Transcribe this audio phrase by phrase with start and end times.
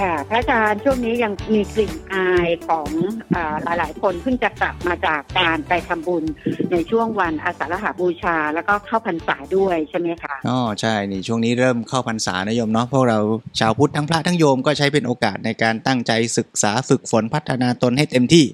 [0.00, 2.90] ค่ะพระอาจารย์ช่วงนี้ยังมีกลิ่นอายของ
[3.34, 6.24] อาหลาย ๆ คนเพิ่งจะกลับมาจากการไปทำบุญ
[6.72, 13.18] ในช่วงวันอาสาฬหบูชา แล้วก็เข้าพรรษาด้วยใช่ไหมคะอ๋อใช่นี่ช่วงนี้เริ่มเข้าพรรษานะโยมเนาะพวกเรา
[13.60, 18.44] ชาวพุทธทั้งพระทั้งโยมก็ใช้เป็นโอกาสในการตั้งใจศึกษาฝึกฝนพัฒนาตนให้เต็มที่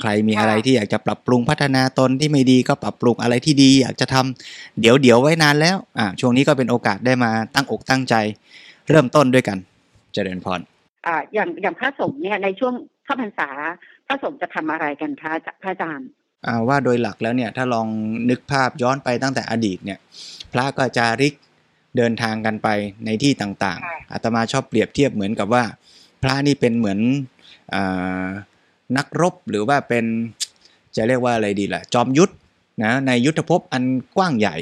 [0.00, 5.76] ใครมีอะไรที่อยากจะปรับปรุงพัฒนาตนที่ไม่ดีก็ปรับปรุงอะไรที่ดีอยากจะทำเดี๋ยวเดี๋ยวไว้นานแล้ว
[6.20, 8.14] ช่วงนี้ก็เป็นโอกาสได้มาตั้งอกตั้งใจ
[8.88, 9.58] เริ่มต้นด้วยกัน
[10.18, 10.60] จริญพร
[11.06, 13.48] อ่าอย่างอย่างพระสงฆ์เนี่ยในช่วงเข้าพรรษา
[14.06, 15.32] พระสงฆ์จะทำอะไรกันคะ
[15.62, 16.08] พระอาจารย์
[16.46, 17.88] อ่าว่าโดยหลักแล้วเนี่ยถ้าลอง
[18.30, 19.98] นึกภาพย้อนไปตั้งแต่อดีตเนี่ย
[20.52, 21.34] พระก็จาริก
[21.96, 22.68] เดินทางกันไป
[23.04, 25.64] ในที่ต่างค่ะๆอาตมาชอบเปรียบเทียบเหมือนกับว่า
[26.22, 26.98] พระนี่เป็นเหมือน
[27.74, 28.26] อา
[28.96, 30.04] นักรบหรือว่าเป็น
[30.96, 32.32] จะเรียกว่าอะไรดีล่ะ จอมยุทธ
[32.84, 33.84] นะในยุทธภพอัน
[34.16, 34.56] กว้างใหญ่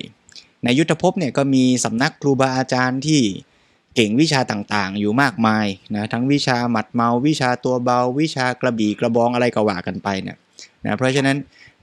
[0.64, 3.20] ในยุทธภพเนี่ยก็มีสำนักครูบาอาจารย์ที่
[3.96, 10.36] เก่งวิชาต่างๆ อยู่มากมายนะทั้งวิชาหมัดเมาวิชาตัวเบา วิชากระบี่กระบองอะไรก็ว่ากันไปเนี่ย
[10.84, 11.36] นะเพราะฉะนั้น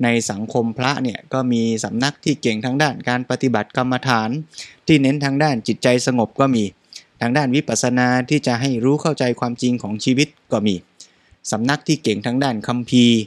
[0.03, 4.29] ในสังคมพระเนี่ยก็มีสำนักที่เก่งทางด้านการปฏิบัติกรรมฐาน
[4.87, 6.63] ที่เน้นทางด้านจิตใจสงบก็มี
[7.21, 10.75] ทางด้านวิปัสสนาที่จะให้รู้เข้าใจความจริงของชีวิตก็มี
[11.51, 13.19] สำนักที่เก่งทางด้านคัมภีร์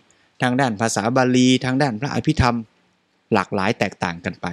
[0.42, 2.56] ทางด้านภาษาบาลี ทางด้านพระอภิธรรม
[3.32, 4.46] หลากหลายแตกต่างกันไป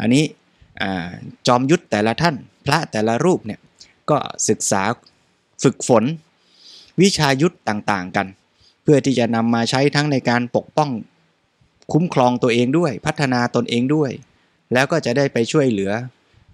[0.00, 0.24] อันนี้
[0.82, 0.84] อ
[1.46, 2.34] จอมยุทธแต่ละท่าน
[2.68, 3.60] พระแต่ละรูปเนี่ย
[4.10, 4.82] ก็ศึกษา
[5.62, 6.04] ฝึกฝน
[7.02, 8.26] วิชายุทธต่างๆกัน
[8.82, 10.90] เพื่อที่จะนำมาใช้ทั้งในการปกป้อง
[11.92, 14.10] คุ้มครองตัวเองด้วย พัฒนาตนเองด้วย
[14.72, 15.92] แล้วก็จะได้ไปช่วยเหลือ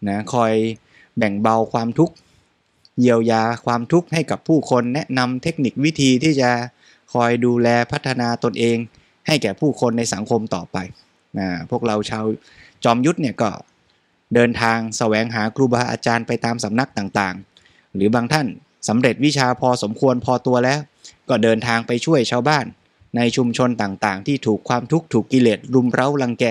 [0.09, 0.53] นะคอย
[1.19, 2.15] แบ่งเบาความทุกข์
[3.01, 6.51] เยียวยาความทุกข์ให้กับผู้คนแนะนำเทคนิควิธีที่จะ
[7.13, 8.77] คอยดูแลพัฒนาตนเอง
[9.27, 10.77] ให้แก่ผู้คนในสังคมต่อไป
[11.39, 12.25] นะพวกเราชาว
[12.85, 13.51] จอมยุทธเนี่ยก็
[14.35, 18.47] เดินทางแสวงหาครูบาอาจารย์ไปตามสำนักต่างๆ หรือบางท่าน
[18.89, 20.81] สำเร็จวิชาพอสมควรพอตัวแล้ว
[21.29, 22.65] ก็เดินทางไปช่วยชาวบ้าน
[23.17, 26.45] ในชุมชนต่างๆ ที่ถูกความทุกข์ถูกกิเลสรุมเร้ารังแก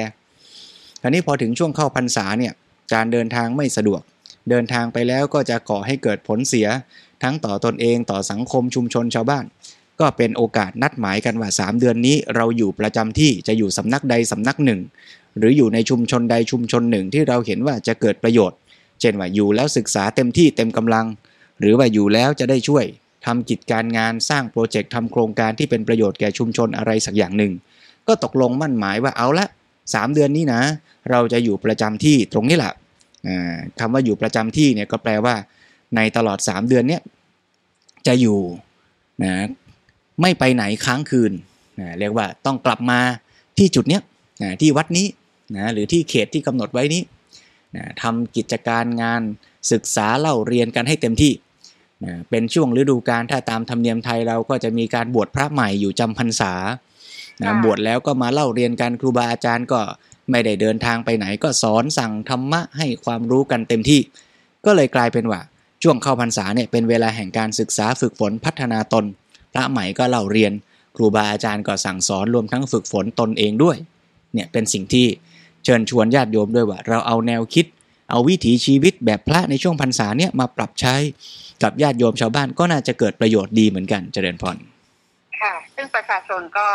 [1.02, 2.54] คราวนี้พอถึงช่วงเข้าพรรษาเนี่ย
[2.94, 4.02] การเดินทางไม่สะดวก
[4.50, 6.68] เดินทางไปแล้วก็จะก่อให้เกิดผลเสีย
[7.24, 9.46] ทั้งต่อตนเองต่อสังคมชุมชนชาวบ้าน
[10.00, 14.80] ก็เป็นโอกาสนัดหมายกันว่า 3 เดือนนี้เราอยู่ประจำที่จะอยู่สำนักใดสำนักหนึ่ง
[15.38, 18.58] หรืออยู่ในชุมชนใดชุมชนหนึ่งที่เราเห็นว่าจะเกิดประโยชน์
[19.00, 21.06] เช่นว่าอยู่แล้วศึกษาเต็มที่เต็มกำลัง
[21.60, 22.86] หรือว่าอยู่แล้วจะได้ช่วย
[23.26, 27.54] ทำกิจการงานสร้างโปรเจกต์ทำโครงการที่เป็นประโยชน์แก่ชุมชนอะไรสักอย่างหนึ่ง
[28.08, 29.48] ก็ตกลงมั่นหมายว่าเอาละ
[29.94, 30.62] สามเดือนนี้นะ
[31.12, 32.74] เราจะอยู่ประจำที่ตรงนี้แหละ
[33.28, 35.36] อ่าคำว่าอยู่ประจำที่เนี่ยก็แปลว่า
[35.96, 37.02] ในตลอด 3 เดือนเนี้ย
[38.08, 38.40] จะอยู่
[39.24, 39.34] นะ
[40.22, 41.32] ไม่ไปไหนค้างคืน
[41.80, 43.00] นะเรียกว่าต้องกลับมา
[43.58, 44.02] ที่จุดเนี้ย
[44.44, 45.06] นะที่วัดนี้
[45.56, 47.02] นะหรือที่เขตที่กำหนดไว้นี้
[47.76, 49.22] นะทำกิจการงาน
[49.72, 51.34] ศึกษาเล่าเรียนกันให้เต็มที่
[52.06, 56.54] นะเป็นช่วงฤดูกาลถ้าตามธรรมเนียมไทยเราก็จะมีการบวชพระใหม่อยู่จำพรรษา
[57.42, 59.82] นะค่ะบวชแล้วก็มาเล่าเรียนกันครูบาอาจารย์ก็
[60.32, 64.00] ไม่ได้เดินทางไปไหน ก็สอนสั่งธรรมะให้ความรู้กันเต็มที่
[64.66, 65.42] ก็เลยกลายเป็นว่า
[65.84, 69.06] ช่วงเข้าพรรษาเนี่ยเป็นเวลาแห่งการศึกษาฝึกฝนพัฒนาตน
[69.54, 70.54] พระใหม่ก็เล่าเรียน
[70.96, 73.78] ครูบาอาจารย์ก็สั่งสอนรวมทั้งฝึกฝนตนเองด้วย
[74.34, 75.08] เนี่ยเป็นสิ่งที่
[75.66, 77.66] เชิญชวนญาติโยมด้วยว่า เราเอาแนวคิด
[78.10, 80.96] เอาวิถีชีวิตแบบพระในช่วงพรรษาเนี่ยมาปรับใช้
[81.64, 84.58] กับญาติโยมชาวบ้านก็น่าจะเกิดประโยชน์ดีเหมือนกันเจริญพร
[85.42, 86.68] ค่ะ ซึ่งประชาชนก็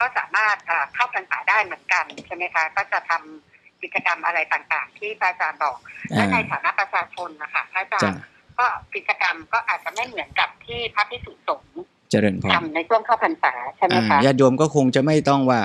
[0.00, 5.76] ก็สามารถอ่าเข้าพรรษาได้เหมือนกันใช่ไหมคะก็จะทำกิจกรรมอะไรต่างๆ ที่พระอาจารย์บอก
[6.14, 8.20] และอ่าในฐานะประชาชนนะคะพระอาจารจ้ะย์
[8.58, 11.78] ก็กิจกรรมก็อาจจะไม่เหมือนกับที่พระพิสุสงฆ์
[12.10, 15.60] เจริญพรทำในช่วงเข้าพรรษาใช่ไหมคะอ่าญาติโยมก็คงจะไม่ต้องว่า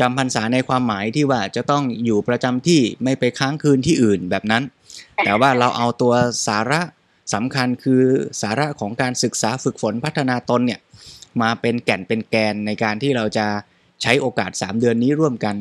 [0.00, 4.62] จำพรรษาในความหมายที่ว่าจะต้องอยู่ประจำที่ไม่ไปค้างคืนที่อื่นแบบนั้น
[5.24, 6.14] แต่ว่าเราเอาตัว
[6.46, 6.80] สาระ
[7.34, 8.02] สำคัญคือ
[8.42, 10.80] สาระของการศึกษาฝึกฝนพัฒนาตนเนี่ย
[11.42, 13.46] มาเป็นแก่นเป็นแกนในการที่เราจะ
[14.02, 15.54] ใช้โอกาส 3 เดือนนี้ร่วมกัน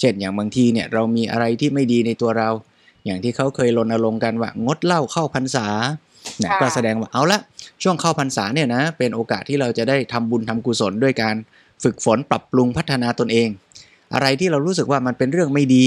[0.00, 2.50] เช่นอย่างบางทีเนี่ยเรามีอะไรที่ไม่ดีในตัวเรา
[3.04, 5.66] อย่างที่เขาเคยรณรงค์กันว่างดเหล้าเข้าพรรษา
[6.38, 7.40] เนี่ยค่ะก็แสดงว่าเอาละ
[7.82, 11.34] ช่วงเข้าพรรษาเนี่ยนะเป็นโอกาสที่เราจะได้ทำบุญทำกุศลด้วยการ
[11.82, 13.48] ฝึกฝนปรับปรุงพัฒนาตนเอง
[14.12, 15.86] อะไรที่เรารู้สึกว่ามันเป็นเรื่องไม่ดี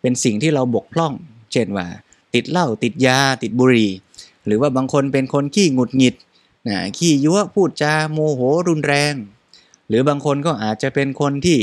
[0.00, 1.12] เป็นสิ่งที่เราบกพร่อง
[1.52, 1.86] เช่นว่า
[2.34, 3.90] ติดเหล้าติดยา ติดบุหรี่
[4.46, 6.14] หรือว่าบางคนเป็นคนขี้หงุดหงิด
[6.68, 9.14] นะขี้ยั่วพูดจาโมโหรุนแรง
[9.88, 11.58] หรือบางคนก็อาจจะเป็นคนที่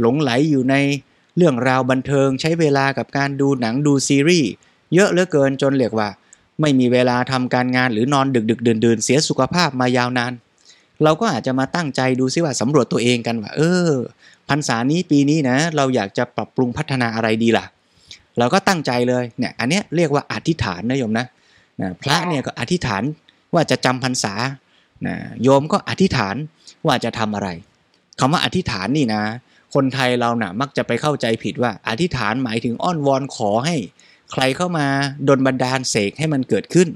[0.00, 0.74] หลงไหลอยู่ใน
[1.36, 4.50] เรื่องราวบันเทิงใช้เวลากับการดูหนังดูซีรีส์
[4.94, 6.08] เยอะเหลือเกินจนเรียกว่า
[6.60, 10.32] ไม่มีเวลาทำการงานหรือนอนดึกดึกดื่นดื่นเสียสุขภาพมายาวนาน
[11.04, 13.90] เราก็อาจจะมาตั้งใจดูซิว่าสำรวจตัวเองกันว่าเออ
[14.48, 17.66] พรรษานี้ปีนี้นะ เราอยากจะปรับปรุงพัฒนาอะไรดีล่ะ
[18.38, 21.26] เราก็ตั้งใจเลยเนี่ยอันเนี้ยเรียกว่าอธิษฐานนะโยมนะ
[21.80, 23.02] นะพระเนี่ยก็อธิษฐาน
[23.54, 24.34] ว่าจะจำพรรษา
[25.06, 26.36] นะโยมก็อธิษฐาน
[26.86, 27.48] ว่าจะทำอะไร
[28.20, 29.22] คำว่าอธิษฐานนี่นะ
[29.74, 33.76] คนไทยเรานะ่ะมักจะไปเข้าใจผิดว่า อธิษฐานหมายถึงอ้อนวอนขอให้
[34.32, 34.86] ใครเข้ามา
[35.28, 36.88] ดนบันดาลเสกให้มันเกิดขึ้น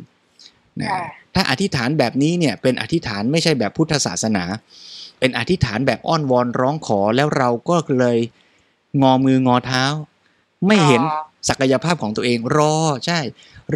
[0.80, 1.04] นะค่ะ
[1.36, 4.44] ถ้าอธิษฐานแบบนี้เนี่ยเป็นอธิษฐานไม่ใช่แบบพุทธศาสนา
[5.18, 8.18] เป็นอธิษฐานแบบอ้อนวอนร้องขอแล้วเราก็เลย
[9.02, 9.84] งอมืองอเท้า
[10.66, 12.74] ไม่เห็นรอศักยภาพของตัวเองรอ
[13.06, 13.20] ใช่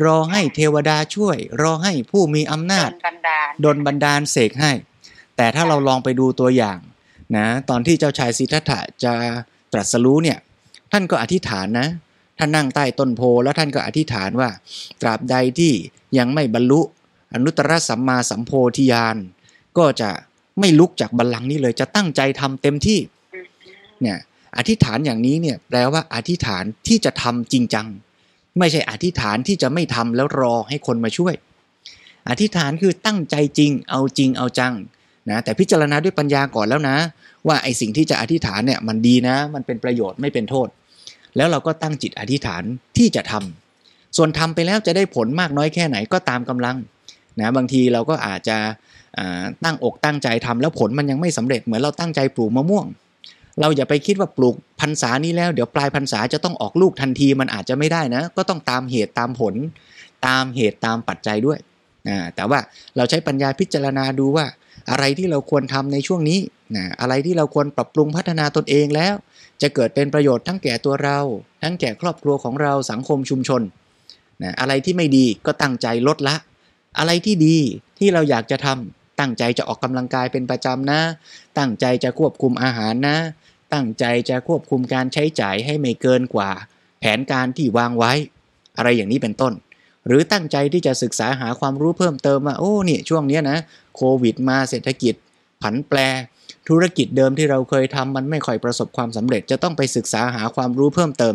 [0.05, 4.73] รอให้เทวดาช่วย รอให้ผู้มีอำนาจโดนบันดาลดนบันดาลเสกให้
[5.37, 6.79] แต่ถ้าเราลองไปดูตัวอย่าง
[7.37, 9.15] นะตอนที่เจ้าชายสิทธัตถะจะ
[9.73, 10.39] ตรัสรู้เนี่ย
[10.93, 11.89] ท่านก็อธิษฐานนะ
[12.39, 14.51] ท่านนั่งใต้ต้นโพแล้วท่านก็อธิษฐานว่า
[15.01, 15.73] ตราบใดที่
[16.19, 16.81] ยังไม่บรรลุ
[17.35, 19.17] อนุตตรสัมมาสัมโพธิญาณ
[19.79, 20.11] ก็จะ
[20.61, 22.99] ไม่ลุกจากบัลลังก์นี้เลยจะตั้งใจทำเต็มที่
[24.03, 24.19] เนี่ย
[24.57, 27.87] อธิษฐานอย่างนี้เนี่ยแปลว่าอธิษฐานที่จะทำจริงจัง
[28.59, 31.35] ไม่ใช่อธิษฐานที่จะไม่ทำแล้วรอให้คนมาช่วย
[32.29, 34.75] อธิษฐานคือตั้งใจจริง เอาจริงเอาจัง
[35.31, 36.97] นะแต่พิจารณาด้วยปัญญาก่อนแล้วนะ
[37.47, 40.69] ว่าไอสิ่งที่จะอธิษฐานเนี่ยมันดีนะ มันเป็นประโยชน์ไม่เป็นโทษ
[41.37, 42.63] แล้วเราก็ตั้งจิตอธิษฐาน
[42.99, 46.77] ที่จะทำส่วนทำไปแล้วจะได้ผลมากน้อยแค่ไหนก็ตามกำลัง
[47.41, 48.59] นะบางทีเราก็อาจจะ
[49.65, 52.87] ตั้งอกตั้งใจทำแล้วผลมันยังไม่สำเร็จเหมือนเราตั้งใจปลูกมะม่วง
[53.61, 59.55] เราอย่าไปคิดว่าปลูกพรรษานี้แล้วเดี๋ยวปลายพรรษาจะต้องออกลูกทันทีมันอาจจะไม่ได้นะ ก็ต้องตามเหตุตามผล
[60.27, 61.59] ตามเหตุตามปัจจัยด้วย
[62.09, 62.59] นะแต่ว่า
[62.97, 64.47] เราใช้ปัญญาพิจารณาดูว่า
[64.91, 66.39] อะไรที่เราควรทำในช่วงนี้
[66.77, 69.15] นะอะไรที่เราควรปรับปรุงพัฒนาตนเองแล้ว
[69.63, 71.19] จะเกิดเป็นประโยชน์ทั้งแก่ตัวเรา
[71.63, 73.63] ทั้งแก่ครอบครัวของเราสังคมชุมชน
[74.43, 76.37] นะอะไรที่ไม่ดีก็ตั้งใจลดละ
[76.99, 77.57] อะไรที่ดี
[77.99, 81.01] ที่เราอยากจะทำตั้งใจจะออกกำลังกายเป็นประจำนะ
[81.59, 83.17] ตั้งใจจะควบคุมอาหารนะ
[83.75, 86.51] ตั้งใจจะควบคุมการใช้จ่ายให้ไม่เกินกว่า
[87.01, 88.13] แผนการที่วางไว้
[88.77, 89.53] อะไรอย่างนี้เป็นต้น
[90.07, 93.59] หรือตั้งใจที่จะศึกษาหาความรู้เพิ่มเติมว่าโอ้นี่ช่วงนี้นะ
[93.97, 95.15] โควิดมาเศรษฐกิจ
[95.63, 95.99] ผันแปร
[96.69, 101.35] ธุรกิจเดิมที่เราเคยทำมันไม่ค่อยประสบความสำเร็จจะต้องไปศึกษาหาความรู้เพิ่มเติม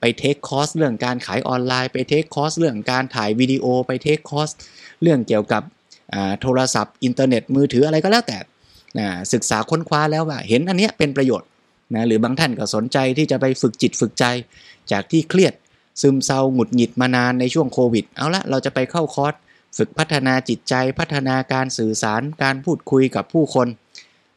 [0.00, 4.50] ไป take course เรื่องการขายออนไลน์ไป take course เรื่องการถ่ายวิดีโอไป take course
[5.02, 5.62] เรื่องเกี่ยวกับ
[6.40, 8.38] โทรศัพท์ อินเทอร์เน็ตมือถืออะไรก็แล้วแต่
[9.32, 11.48] ศึกษาค้นคว้าแล้วว่า เห็นอันเนี้ยเป็นประโยชน์
[11.94, 14.24] นะหรือบางท่านก็สนใจที่จะไปฝึกจิตฝึกใจ
[14.92, 15.54] จากที่เครียด
[16.02, 19.34] ซึมเศร้าหงุดหงิดมานานในช่วงโควิด เอาละเราจะไปเข้าคอร์ส
[19.78, 23.66] ฝึกพัฒนาจิตใจพัฒนาการสื่อสารการพูดคุยกับผู้คน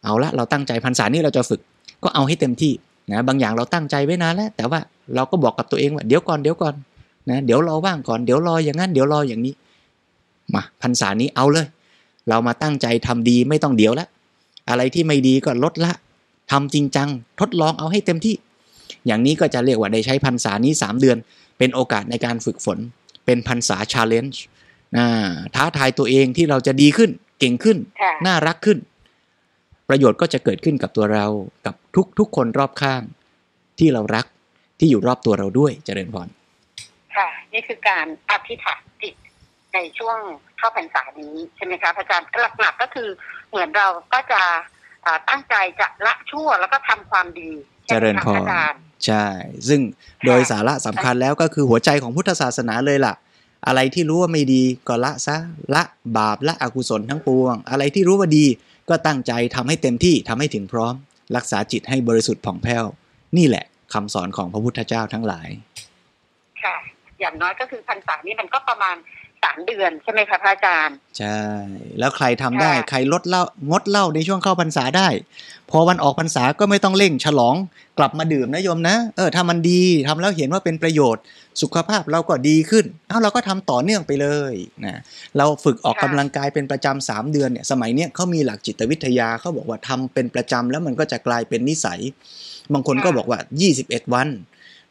[0.04, 1.62] เอาละเราตั้งใจพรรษานี้เราจะฝึก
[2.04, 2.74] ก็เอาให้เต็มที่
[3.12, 4.80] นะบางอย่างเราตั้งใจไว้นานแล้ว แต่ว่า
[5.16, 6.76] เราก็บอกกับตัวเองว่า เดี๋ยวก่อนเดี๋ยวก่อน
[7.30, 9.54] นะเดี๋ยวรอว่างก่อนเดี๋ยวรออย่างนั้นเดี๋ยวรออย่างนี้
[10.54, 11.66] มาพรรษานี้เอาเลย
[12.30, 14.08] เรามาตั้งใจทำดีไม่ต้องเดี๋ยวละ
[14.70, 15.94] อะไรที่ไม่ดีก็ลดละ
[16.52, 17.10] ทำจริงจัง
[17.40, 18.36] ทดลองเอาให้เต็มที่
[19.08, 21.18] อย่างนี้ก็จะเรียกว่าได้ใช้พรรษานี้ 3 เดือน
[21.58, 22.78] เป็นโอกาสในการฝึกฝน
[23.26, 24.42] เป็นพรรษาชาเลนจ์
[25.56, 27.10] ท้าทายตัวเองที่เราจะดีขึ้น
[27.40, 28.78] เก่งขึ้นค่ะน่ารักขึ้น
[29.90, 31.26] ประโยชน์ก็จะเกิดขึ้นกับตัวเรา
[31.66, 33.02] กับทุกทุกๆคนรอบข้าง
[33.80, 34.26] ที่เรารัก
[34.82, 36.28] ที่อยู่รอบตัวเราด้วยเจริญพร
[37.16, 39.16] ค่ะ นี่คือการอธิษฐานจิต
[39.74, 40.18] ในช่วง
[40.58, 42.28] เข้าพรรษานี้ใช่ไหมคะพระอาจารย์
[42.60, 43.10] หลักๆก็คือ
[43.50, 44.42] เหมือนเราก็จะ
[45.06, 47.52] อ่าตั้งใจจะละชั่วแล้วก็ทำความดี
[47.86, 49.26] ใช่ไหมเจริญคะพรอาจารย์ใช่
[49.68, 49.82] ซึ่ง
[50.26, 53.14] โดยสาระสำคัญแล้วก็คือหัวใจของพุทธศาสนาเลยล่ะ
[53.68, 55.36] อะไรที่รู้ว่าไม่ดีก็ละซะ
[55.74, 55.84] ละ
[56.18, 58.46] บาปละอกุศลทั้งปวง อะไรที่รู้ว่าดี
[58.90, 60.94] ก็ตั้งใจทำให้เต็มที่ทำให้ถึงพร้อม
[61.36, 62.86] รักษาจิตให้บริสุทธิ์ผ่องแผ้ว
[63.38, 65.50] นี่แหละ คำสอนของพระพุทธเจ้าทั้งหลาย
[66.64, 66.76] ค่ะ
[67.20, 68.96] อย่างน้อยก็คือพรรษานี้มันก็ประมาณ
[69.44, 71.42] สามเดือนใช่ไหมคะพระอาจารย์ ใช่
[72.00, 75.08] แล้วใครทำได้ค่ะใครลดเหล้างดเหล้าในช่วงเข้าพรรษาได้
[75.70, 77.56] พอวันออกพรรษาก็ไม่ต้องเร่งฉลอง
[77.98, 81.24] กลับมาดื่มนะโยมนะ เออถ้ามันดีทำแล้วเห็นว่าเป็นประโยชน์
[81.62, 84.54] สุขภาพเราก็ดีขึ้น เอ้าเราก็ทำต่อเนื่องไปเลย
[84.86, 85.00] นะ
[85.38, 92.00] เราฝึกออกกำลังกายเป็นประจำสามเดือนเนี่ยสมัยเนี้ยเขามีหลักจิตวิทยาเขาบอกว่าทำเป็นประจำแล้วมันก็จะกลายเป็นนิสัย
[92.74, 93.40] บางคนก็บอกว่า
[93.76, 94.28] 21 วัน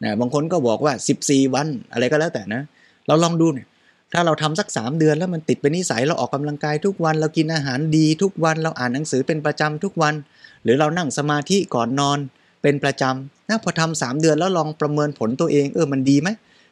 [0.05, 0.93] นะบางคนก็บอกว่า
[1.25, 2.63] 14 วันอะไรก็แล้วแต่นะ
[3.07, 3.67] เราลองดูเนี่ย
[4.13, 10.15] ถ้าเราทำสัก 3 เดือนแล้วมันติดเป็นนิสัยเราออกกำลังกายทุกวัน เรากินอาหารดีทุกวัน เราอ่านหนังสือเป็นประจำทุกวัน
[10.65, 12.19] หรือเรานั่งสมาธิก่อนนอน
[12.63, 16.29] เป็นประจำนะพอทำสามเดือนแล้วลองประเมินผลตัวเองเออมันดีไหม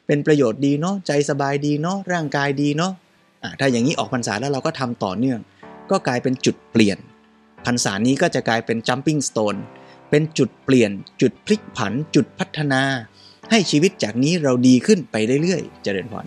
[0.06, 5.40] เป็นประโยชน์ดีเนาะใจสบายดีเนาะร่างกายดีเนาะะถ้าอย่างนี้ออกพรรษาแล้วเราก็ทำต่อเนื่อง
[5.90, 6.98] ก็กลายเป็นจุดเปลี่ยน
[7.66, 9.58] พรรษานี้ก็จะกลายเป็น jumping stone
[10.10, 10.90] เป็นจุดเปลี่ยน
[11.20, 12.82] จุดพลิกผัน จุดพัฒนา
[13.50, 16.26] ให้ชีวิตจากนี้เราดีขึ้นไปเรื่อยๆ เจริญพร